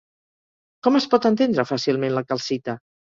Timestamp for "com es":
0.87-1.07